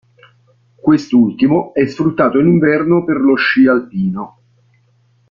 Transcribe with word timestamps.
Quest'ultimo 0.81 1.75
è 1.75 1.85
sfruttato 1.85 2.39
in 2.39 2.47
inverno 2.47 3.03
per 3.03 3.17
lo 3.21 3.35
sci 3.35 3.67
alpino. 3.67 4.39